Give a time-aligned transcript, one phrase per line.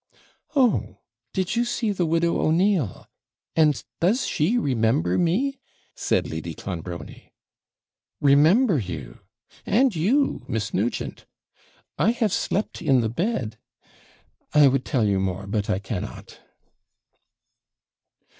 [0.55, 0.97] 'Oh,
[1.31, 3.05] did you see the widow O'Neill?
[3.55, 5.59] and does she remember me?'
[5.93, 7.33] said Lady Clonbrony.
[8.19, 9.19] 'Remember you!
[9.63, 11.27] and you, Miss Nugent!
[11.99, 13.59] I have slept in the bed
[14.55, 16.39] I would tell you more, but I cannot.'